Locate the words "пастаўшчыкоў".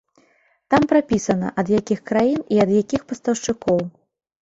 3.15-3.89